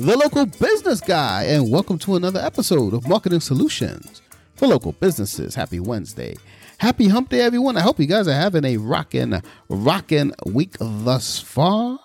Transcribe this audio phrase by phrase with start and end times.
[0.00, 4.22] the local business guy, and welcome to another episode of Marketing Solutions
[4.54, 5.54] for Local Businesses.
[5.54, 6.36] Happy Wednesday.
[6.78, 7.76] Happy hump day, everyone.
[7.76, 11.98] I hope you guys are having a rockin', rockin' week thus far.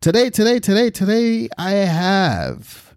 [0.00, 2.96] Today, today, today, today, I have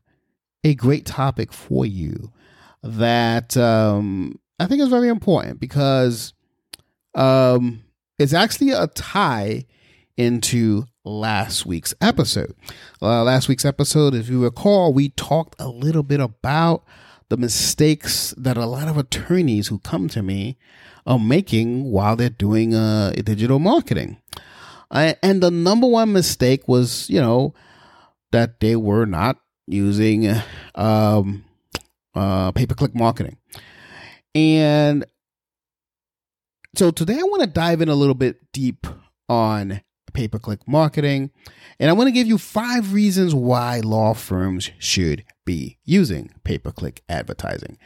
[0.64, 2.32] a great topic for you
[2.84, 6.36] that um, I think is very important because
[7.16, 7.84] um,
[8.20, 9.66] it's actually a tie
[10.20, 12.54] into last week's episode.
[13.02, 16.84] Uh, last week's episode, if you recall, we talked a little bit about
[17.30, 20.58] the mistakes that a lot of attorneys who come to me
[21.06, 24.18] are making while they're doing uh, digital marketing.
[24.92, 27.54] Uh, and the number one mistake was, you know,
[28.32, 30.30] that they were not using
[30.76, 31.46] um,
[32.14, 33.38] uh, pay per click marketing.
[34.36, 35.06] And
[36.76, 38.86] so today I want to dive in a little bit deep
[39.30, 39.80] on
[40.14, 41.32] pay per click marketing.
[41.80, 46.58] And I want to give you five reasons why law firms should be using pay
[46.58, 47.78] per click advertising.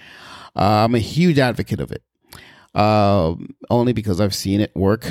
[0.56, 2.04] Uh, I'm a huge advocate of it,
[2.76, 3.36] uh,
[3.70, 5.08] only because I've seen it work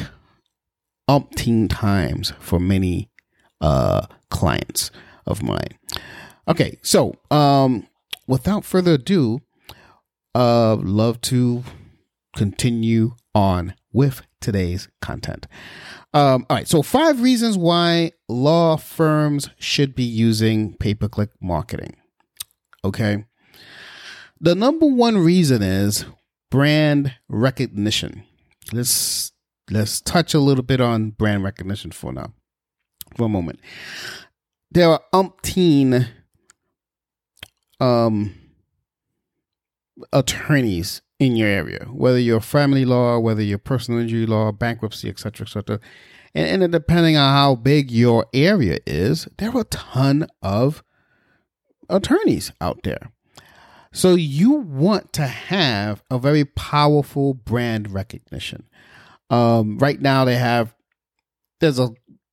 [1.09, 3.11] umpteen times for many
[3.61, 4.91] uh, clients
[5.27, 5.79] of mine.
[6.49, 7.87] Okay, so um,
[8.27, 9.41] without further ado,
[10.35, 11.63] uh, love to
[12.35, 15.47] continue on with today's content.
[16.12, 21.31] Um, all right, so five reasons why law firms should be using pay per click
[21.41, 21.97] marketing.
[22.84, 23.25] Okay.
[24.41, 26.05] The number one reason is
[26.50, 28.25] brand recognition.
[28.72, 29.33] Let's
[29.71, 32.34] let's touch a little bit on brand recognition for now.
[33.16, 33.61] For a moment.
[34.71, 36.09] There are umpteen
[37.81, 38.34] um
[40.12, 45.47] attorneys in your area, whether you're family law, whether you're personal injury law, bankruptcy, etc.,
[45.47, 45.78] etc.
[46.34, 50.83] And, and depending on how big your area is, there are a ton of
[51.88, 53.12] attorneys out there.
[53.93, 58.69] So you want to have a very powerful brand recognition.
[59.31, 60.75] Um, right now, they have
[61.60, 61.91] there's a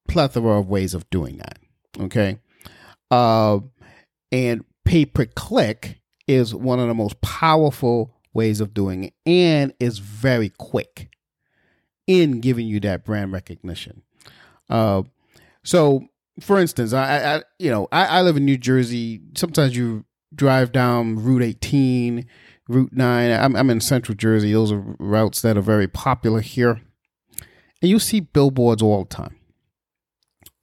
[0.08, 1.60] plethora of ways of doing that.
[2.00, 2.40] Okay,
[3.12, 3.60] uh,
[4.32, 9.74] and pay per click is one of the most powerful ways of doing it and
[9.80, 11.10] is very quick
[12.08, 14.02] in giving you that brand recognition.
[14.70, 15.04] Uh,
[15.64, 16.08] so,
[16.40, 19.22] for instance, I, I you know I, I, live in New Jersey.
[19.36, 22.26] Sometimes you drive down Route 18,
[22.68, 23.32] Route 9.
[23.32, 24.54] I'm, I'm in Central Jersey.
[24.54, 26.82] Those are routes that are very popular here,
[27.82, 29.36] and you see billboards all the time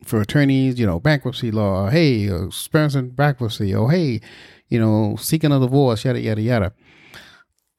[0.04, 0.78] for attorneys.
[0.78, 1.90] You know, bankruptcy law.
[1.90, 3.74] Hey, experiencing bankruptcy.
[3.74, 4.20] Oh, hey,
[4.68, 6.04] you know, seeking a divorce.
[6.04, 6.72] Yada yada yada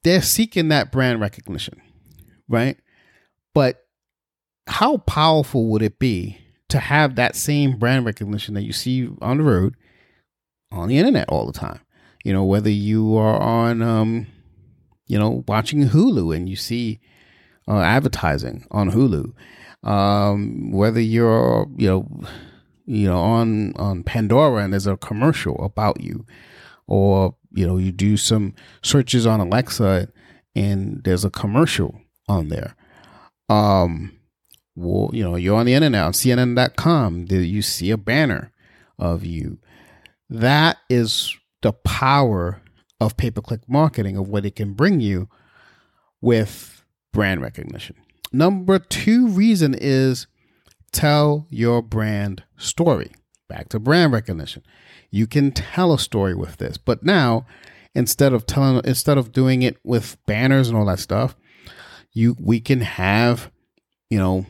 [0.08, 1.82] they're seeking that brand recognition,
[2.48, 2.78] right?
[3.54, 3.86] But
[4.68, 6.38] how powerful would it be
[6.70, 9.76] to have that same brand recognition that you see on the road
[10.72, 11.82] on the internet all the time?
[12.24, 14.28] You know, whether you are on, um,
[15.08, 17.02] you know, watching Hulu and you see
[17.68, 19.34] uh, advertising on Hulu,
[19.84, 22.22] um, whether you're, you know,
[22.86, 26.26] you know, on on Pandora and there's a commercial about you,
[26.88, 28.54] or you know, you do some
[28.84, 30.10] searches on Alexa
[30.56, 32.76] and there's a commercial on there.
[33.50, 34.18] Um,
[34.76, 38.52] well, you know, you're on the internet on CNN.com, you see a banner
[39.00, 39.60] of you.
[40.30, 42.62] That is the power
[43.00, 45.30] of pay per click marketing, of what it can bring you
[46.22, 46.84] with
[47.14, 47.96] brand recognition.
[48.32, 50.28] Number two reason is
[50.92, 53.12] tell your brand story.
[53.50, 54.64] Back to brand recognition.
[55.10, 57.46] You can tell a story with this, but now
[57.96, 61.36] instead of telling, instead of doing it with banners and all that stuff,
[62.14, 63.52] you we can have,
[64.10, 64.46] you know,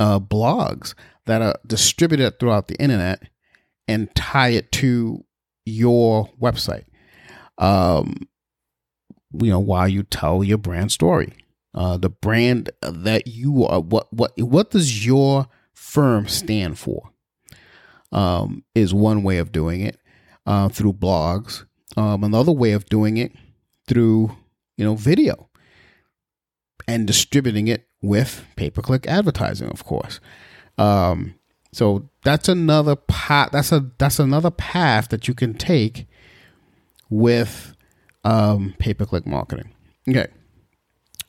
[0.00, 0.94] uh, blogs
[1.26, 3.22] that are distributed throughout the internet
[3.86, 5.24] and tie it to
[5.66, 6.84] your website.
[7.58, 8.28] Um,
[9.32, 11.34] you know, while you tell your brand story,
[11.74, 17.10] uh, the brand that you are, what what what does your firm stand for?
[18.14, 19.98] Um, is one way of doing it
[20.46, 21.66] uh, through blogs.
[21.96, 23.32] Um, another way of doing it
[23.86, 24.34] through
[24.76, 25.50] you know video
[26.88, 30.20] and distributing it with pay per click advertising, of course.
[30.78, 31.34] Um,
[31.72, 33.50] So that's another path.
[33.52, 36.06] That's a that's another path that you can take
[37.10, 37.74] with
[38.22, 39.70] um, pay per click marketing.
[40.08, 40.28] Okay.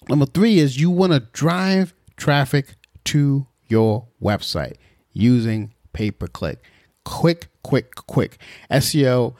[0.08, 4.76] Number three is you want to drive traffic to your website
[5.14, 6.62] using pay per click.
[7.06, 8.38] Quick, quick, quick.
[8.70, 9.36] SEO,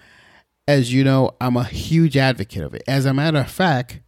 [0.68, 2.84] as you know, I'm a huge advocate of it.
[2.88, 4.00] As a matter of fact,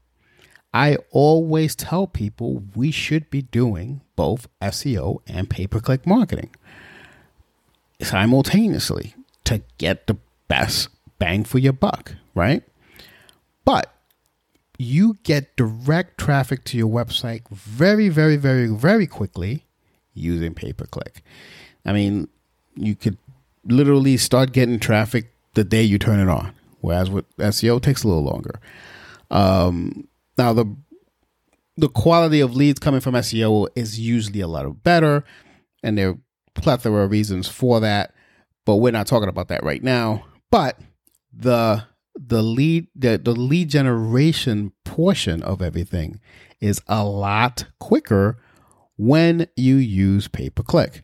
[0.73, 6.51] I always tell people we should be doing both SEO and pay per click marketing
[8.01, 10.17] simultaneously to get the
[10.47, 10.89] best
[11.19, 12.63] bang for your buck, right?
[13.65, 13.93] But
[14.77, 19.65] you get direct traffic to your website very, very, very, very quickly
[20.13, 21.23] using pay per click.
[21.85, 22.27] I mean,
[22.75, 23.17] you could
[23.67, 28.07] literally start getting traffic the day you turn it on, whereas with SEO takes a
[28.07, 28.59] little longer.
[29.29, 30.75] Um, now the
[31.77, 35.23] the quality of leads coming from SEO is usually a lot better,
[35.83, 36.17] and there are
[36.55, 38.13] plethora of reasons for that.
[38.65, 40.25] But we're not talking about that right now.
[40.51, 40.79] But
[41.31, 41.83] the
[42.15, 46.19] the lead the, the lead generation portion of everything
[46.59, 48.39] is a lot quicker
[48.97, 51.03] when you use pay per click,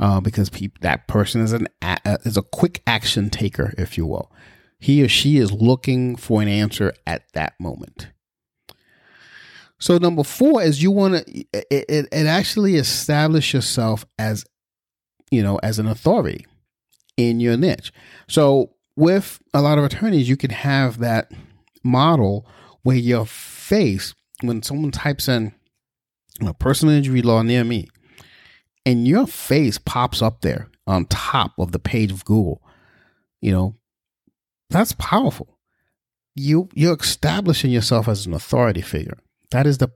[0.00, 4.06] uh, because pe- that person is an a- is a quick action taker, if you
[4.06, 4.32] will.
[4.78, 8.08] He or she is looking for an answer at that moment.
[9.78, 14.44] So number four is you want to it, it, it actually establish yourself as
[15.30, 16.46] you know as an authority
[17.16, 17.92] in your niche.
[18.28, 21.30] So with a lot of attorneys, you can have that
[21.82, 22.46] model
[22.82, 25.54] where your face, when someone types in
[26.42, 27.88] a personal injury law near me,
[28.86, 32.62] and your face pops up there on top of the page of Google,
[33.40, 33.76] you know,
[34.70, 35.58] that's powerful.
[36.34, 39.18] You you're establishing yourself as an authority figure.
[39.50, 39.88] That is the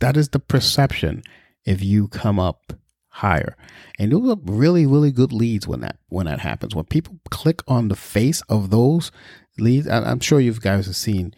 [0.00, 1.22] that is the perception
[1.64, 2.72] if you come up
[3.08, 3.56] higher.
[3.98, 6.74] And those are really, really good leads when that when that happens.
[6.74, 9.12] When people click on the face of those
[9.58, 11.34] leads, I'm sure you guys have seen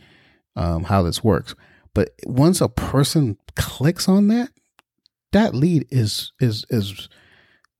[0.54, 1.54] um, how this works.
[1.92, 4.50] But once a person clicks on that,
[5.36, 7.08] that lead is is is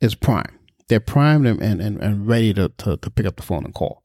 [0.01, 0.59] is prime.
[0.89, 4.05] They're primed and, and, and ready to, to, to pick up the phone and call.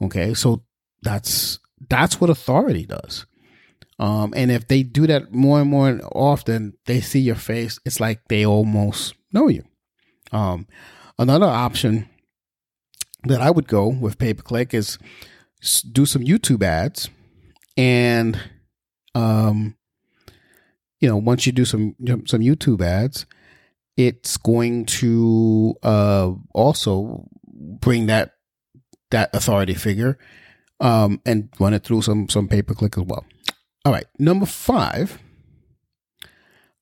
[0.00, 0.62] Okay, so
[1.02, 1.58] that's
[1.90, 3.26] that's what authority does.
[3.98, 7.78] Um, and if they do that more and more often, they see your face.
[7.84, 9.64] It's like they almost know you.
[10.32, 10.66] Um,
[11.18, 12.08] another option
[13.24, 14.98] that I would go with pay per click is
[15.90, 17.08] do some YouTube ads,
[17.76, 18.38] and
[19.14, 19.76] um,
[21.06, 21.94] you know, once you do some
[22.26, 23.26] some YouTube ads,
[23.96, 28.32] it's going to uh, also bring that
[29.12, 30.18] that authority figure
[30.80, 33.24] um, and run it through some some pay per click as well.
[33.84, 35.20] All right, number five.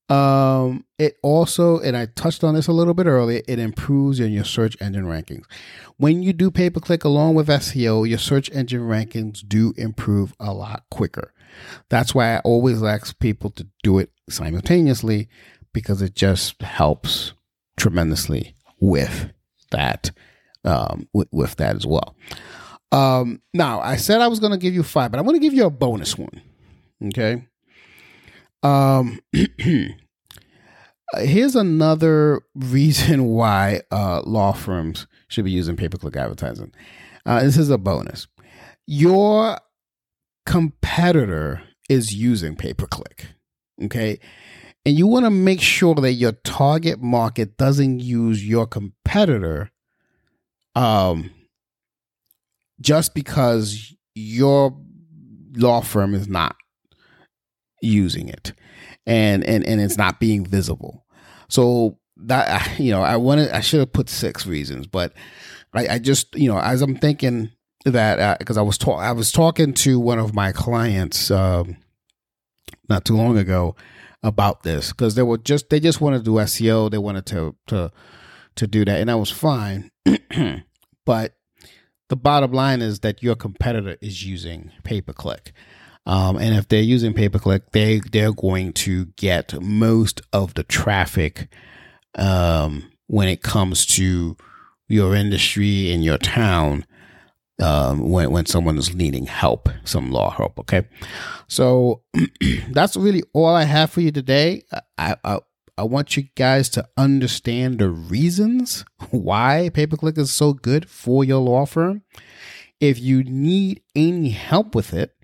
[0.08, 4.32] Um, it also, and I touched on this a little bit earlier, it improves in
[4.32, 5.44] your search engine rankings.
[5.98, 10.34] When you do pay per click along with SEO, your search engine rankings do improve
[10.40, 11.34] a lot quicker.
[11.88, 15.28] That's why I always ask people to do it simultaneously
[15.72, 17.32] because it just helps
[17.76, 19.32] tremendously with
[19.70, 20.10] that,
[20.64, 22.16] um, with, with that as well.
[22.92, 25.44] Um, now I said I was going to give you five, but I'm going to
[25.44, 26.40] give you a bonus one.
[27.06, 27.44] Okay.
[28.62, 29.20] Um,
[31.18, 36.72] here's another reason why uh, law firms should be using pay per click advertising.
[37.26, 38.26] Uh, this is a bonus.
[38.86, 39.58] Your
[40.46, 43.33] competitor is using pay per click.
[43.82, 44.18] Okay.
[44.86, 49.70] And you want to make sure that your target market doesn't use your competitor
[50.74, 51.30] um,
[52.80, 54.76] just because your
[55.56, 56.56] law firm is not
[57.80, 58.52] using it
[59.06, 61.04] and and and it's not being visible
[61.48, 65.12] so that you know i wanted i should have put six reasons but
[65.74, 67.50] i, I just you know as i'm thinking
[67.84, 71.76] that because uh, i was talk i was talking to one of my clients um,
[72.88, 73.76] not too long ago
[74.22, 77.54] about this because they were just they just wanted to do seo they wanted to
[77.66, 77.92] to
[78.56, 79.90] to do that and that was fine.
[81.06, 81.34] But
[82.08, 85.52] the bottom line is that your competitor is using pay per click
[86.06, 90.54] um, and if they're using pay per click, they they're going to get most of
[90.54, 91.48] the traffic
[92.16, 94.36] um, when it comes to
[94.86, 96.84] your industry in your town.
[97.62, 100.58] Um, when when someone is needing help, some law help.
[100.58, 100.88] Okay,
[101.46, 102.02] so
[102.70, 104.64] that's really all I have for you today.
[104.98, 105.38] I, I
[105.76, 110.88] I want you guys to understand the reasons why pay per click is so good
[110.88, 112.02] for your law firm.
[112.80, 115.14] If you need any help with it,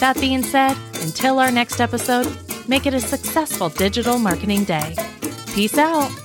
[0.00, 2.26] That being said, until our next episode,
[2.68, 4.96] make it a successful digital marketing day.
[5.54, 6.23] Peace out.